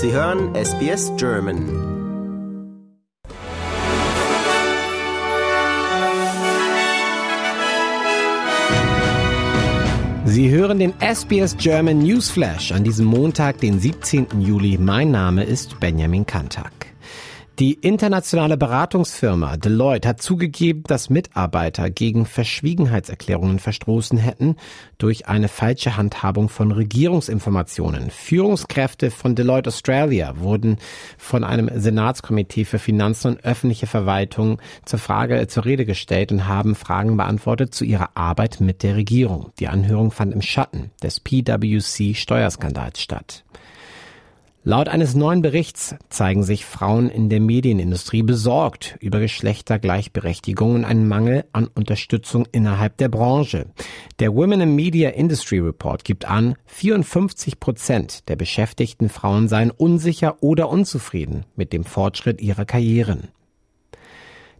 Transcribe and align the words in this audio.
Sie 0.00 0.12
hören 0.12 0.54
SBS 0.54 1.10
German. 1.16 1.58
Sie 10.24 10.50
hören 10.50 10.78
den 10.78 10.92
SBS 11.00 11.56
German 11.56 11.98
Newsflash 11.98 12.70
an 12.70 12.84
diesem 12.84 13.06
Montag, 13.06 13.58
den 13.58 13.80
17. 13.80 14.40
Juli. 14.40 14.78
Mein 14.78 15.10
Name 15.10 15.42
ist 15.42 15.80
Benjamin 15.80 16.24
Kantak. 16.24 16.87
Die 17.58 17.72
internationale 17.74 18.56
Beratungsfirma 18.56 19.56
Deloitte 19.56 20.08
hat 20.08 20.22
zugegeben, 20.22 20.84
dass 20.86 21.10
Mitarbeiter 21.10 21.90
gegen 21.90 22.24
Verschwiegenheitserklärungen 22.24 23.58
verstoßen 23.58 24.16
hätten 24.16 24.54
durch 24.96 25.26
eine 25.26 25.48
falsche 25.48 25.96
Handhabung 25.96 26.48
von 26.48 26.70
Regierungsinformationen. 26.70 28.10
Führungskräfte 28.10 29.10
von 29.10 29.34
Deloitte 29.34 29.70
Australia 29.70 30.38
wurden 30.38 30.76
von 31.16 31.42
einem 31.42 31.68
Senatskomitee 31.74 32.64
für 32.64 32.78
Finanzen 32.78 33.32
und 33.32 33.44
öffentliche 33.44 33.88
Verwaltung 33.88 34.60
zur 34.84 35.00
Frage 35.00 35.48
zur 35.48 35.64
Rede 35.64 35.84
gestellt 35.84 36.30
und 36.30 36.46
haben 36.46 36.76
Fragen 36.76 37.16
beantwortet 37.16 37.74
zu 37.74 37.84
ihrer 37.84 38.10
Arbeit 38.16 38.60
mit 38.60 38.84
der 38.84 38.94
Regierung. 38.94 39.50
Die 39.58 39.66
Anhörung 39.66 40.12
fand 40.12 40.32
im 40.32 40.42
Schatten 40.42 40.92
des 41.02 41.18
PwC 41.18 42.14
Steuerskandals 42.14 43.00
statt. 43.00 43.42
Laut 44.68 44.90
eines 44.90 45.14
neuen 45.14 45.40
Berichts 45.40 45.94
zeigen 46.10 46.42
sich 46.42 46.66
Frauen 46.66 47.08
in 47.08 47.30
der 47.30 47.40
Medienindustrie 47.40 48.22
besorgt 48.22 48.98
über 49.00 49.18
Geschlechtergleichberechtigung 49.18 50.74
und 50.74 50.84
einen 50.84 51.08
Mangel 51.08 51.46
an 51.52 51.68
Unterstützung 51.74 52.46
innerhalb 52.52 52.98
der 52.98 53.08
Branche. 53.08 53.68
Der 54.18 54.34
Women 54.34 54.60
in 54.60 54.74
Media 54.74 55.08
Industry 55.08 55.60
Report 55.60 56.04
gibt 56.04 56.26
an, 56.26 56.54
54 56.66 57.60
Prozent 57.60 58.28
der 58.28 58.36
beschäftigten 58.36 59.08
Frauen 59.08 59.48
seien 59.48 59.70
unsicher 59.70 60.42
oder 60.42 60.68
unzufrieden 60.68 61.46
mit 61.56 61.72
dem 61.72 61.84
Fortschritt 61.84 62.42
ihrer 62.42 62.66
Karrieren. 62.66 63.28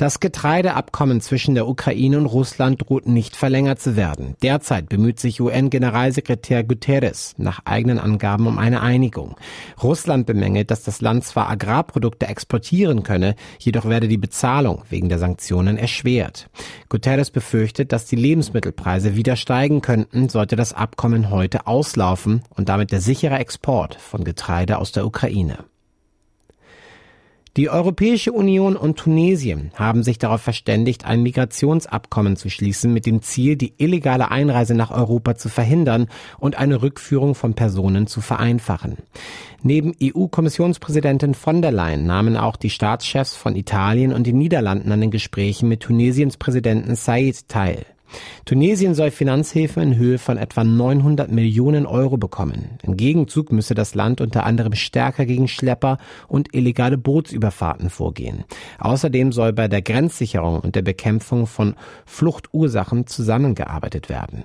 Das 0.00 0.18
Getreideabkommen 0.18 1.20
zwischen 1.20 1.54
der 1.54 1.68
Ukraine 1.68 2.16
und 2.16 2.24
Russland 2.24 2.80
droht 2.80 3.06
nicht 3.06 3.36
verlängert 3.36 3.80
zu 3.80 3.96
werden. 3.96 4.34
Derzeit 4.42 4.88
bemüht 4.88 5.20
sich 5.20 5.42
UN-Generalsekretär 5.42 6.64
Guterres 6.64 7.34
nach 7.36 7.66
eigenen 7.66 7.98
Angaben 7.98 8.46
um 8.46 8.56
eine 8.56 8.80
Einigung. 8.80 9.36
Russland 9.82 10.24
bemängelt, 10.24 10.70
dass 10.70 10.84
das 10.84 11.02
Land 11.02 11.24
zwar 11.24 11.50
Agrarprodukte 11.50 12.28
exportieren 12.28 13.02
könne, 13.02 13.34
jedoch 13.58 13.84
werde 13.84 14.08
die 14.08 14.16
Bezahlung 14.16 14.84
wegen 14.88 15.10
der 15.10 15.18
Sanktionen 15.18 15.76
erschwert. 15.76 16.48
Guterres 16.88 17.30
befürchtet, 17.30 17.92
dass 17.92 18.06
die 18.06 18.16
Lebensmittelpreise 18.16 19.16
wieder 19.16 19.36
steigen 19.36 19.82
könnten, 19.82 20.30
sollte 20.30 20.56
das 20.56 20.72
Abkommen 20.72 21.28
heute 21.28 21.66
auslaufen 21.66 22.40
und 22.56 22.70
damit 22.70 22.90
der 22.90 23.02
sichere 23.02 23.38
Export 23.38 23.96
von 23.96 24.24
Getreide 24.24 24.78
aus 24.78 24.92
der 24.92 25.04
Ukraine. 25.04 25.58
Die 27.60 27.68
Europäische 27.68 28.32
Union 28.32 28.74
und 28.74 28.98
Tunesien 28.98 29.70
haben 29.74 30.02
sich 30.02 30.16
darauf 30.16 30.40
verständigt, 30.40 31.04
ein 31.04 31.22
Migrationsabkommen 31.22 32.36
zu 32.36 32.48
schließen 32.48 32.90
mit 32.90 33.04
dem 33.04 33.20
Ziel, 33.20 33.56
die 33.56 33.74
illegale 33.76 34.30
Einreise 34.30 34.74
nach 34.74 34.90
Europa 34.90 35.36
zu 35.36 35.50
verhindern 35.50 36.06
und 36.38 36.56
eine 36.56 36.80
Rückführung 36.80 37.34
von 37.34 37.52
Personen 37.52 38.06
zu 38.06 38.22
vereinfachen. 38.22 38.96
Neben 39.62 39.92
EU-Kommissionspräsidentin 40.02 41.34
von 41.34 41.60
der 41.60 41.72
Leyen 41.72 42.06
nahmen 42.06 42.38
auch 42.38 42.56
die 42.56 42.70
Staatschefs 42.70 43.36
von 43.36 43.54
Italien 43.54 44.14
und 44.14 44.26
den 44.26 44.38
Niederlanden 44.38 44.90
an 44.90 45.02
den 45.02 45.10
Gesprächen 45.10 45.68
mit 45.68 45.80
Tunesiens 45.80 46.38
Präsidenten 46.38 46.96
Said 46.96 47.46
teil. 47.46 47.84
Tunesien 48.44 48.94
soll 48.94 49.10
Finanzhilfen 49.10 49.82
in 49.82 49.96
Höhe 49.96 50.18
von 50.18 50.36
etwa 50.36 50.64
900 50.64 51.30
Millionen 51.30 51.86
Euro 51.86 52.16
bekommen. 52.16 52.78
Im 52.82 52.96
Gegenzug 52.96 53.52
müsse 53.52 53.74
das 53.74 53.94
Land 53.94 54.20
unter 54.20 54.44
anderem 54.44 54.74
stärker 54.74 55.26
gegen 55.26 55.48
Schlepper 55.48 55.98
und 56.28 56.54
illegale 56.54 56.98
Bootsüberfahrten 56.98 57.90
vorgehen. 57.90 58.44
Außerdem 58.78 59.32
soll 59.32 59.52
bei 59.52 59.68
der 59.68 59.82
Grenzsicherung 59.82 60.60
und 60.60 60.74
der 60.74 60.82
Bekämpfung 60.82 61.46
von 61.46 61.74
Fluchtursachen 62.06 63.06
zusammengearbeitet 63.06 64.08
werden. 64.08 64.44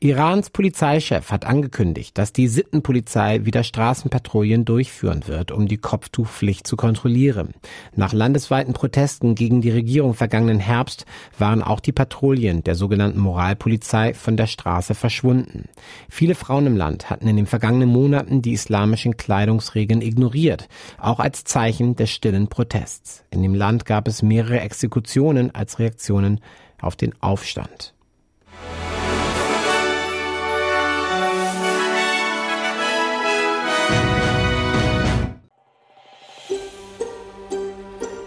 Irans 0.00 0.50
Polizeichef 0.50 1.32
hat 1.32 1.44
angekündigt, 1.44 2.16
dass 2.18 2.32
die 2.32 2.46
Sittenpolizei 2.46 3.44
wieder 3.44 3.64
Straßenpatrouillen 3.64 4.64
durchführen 4.64 5.26
wird, 5.26 5.50
um 5.50 5.66
die 5.66 5.76
Kopftuchpflicht 5.76 6.68
zu 6.68 6.76
kontrollieren. 6.76 7.52
Nach 7.96 8.12
landesweiten 8.12 8.74
Protesten 8.74 9.34
gegen 9.34 9.60
die 9.60 9.72
Regierung 9.72 10.14
vergangenen 10.14 10.60
Herbst 10.60 11.04
waren 11.36 11.64
auch 11.64 11.80
die 11.80 11.90
Patrouillen 11.90 12.62
der 12.62 12.76
sogenannten 12.76 13.18
Moralpolizei 13.18 14.14
von 14.14 14.36
der 14.36 14.46
Straße 14.46 14.94
verschwunden. 14.94 15.68
Viele 16.08 16.36
Frauen 16.36 16.68
im 16.68 16.76
Land 16.76 17.10
hatten 17.10 17.26
in 17.26 17.34
den 17.34 17.46
vergangenen 17.46 17.88
Monaten 17.88 18.40
die 18.40 18.52
islamischen 18.52 19.16
Kleidungsregeln 19.16 20.00
ignoriert, 20.00 20.68
auch 20.98 21.18
als 21.18 21.42
Zeichen 21.42 21.96
des 21.96 22.10
stillen 22.10 22.46
Protests. 22.46 23.24
In 23.32 23.42
dem 23.42 23.54
Land 23.56 23.84
gab 23.84 24.06
es 24.06 24.22
mehrere 24.22 24.60
Exekutionen 24.60 25.52
als 25.52 25.80
Reaktionen 25.80 26.38
auf 26.80 26.94
den 26.94 27.20
Aufstand. 27.20 27.94